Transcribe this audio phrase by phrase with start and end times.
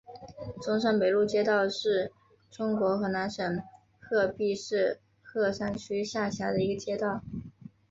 [0.63, 2.11] 中山北路街道是
[2.49, 3.61] 中国河南省
[3.99, 7.21] 鹤壁市鹤山区下辖的一个街道。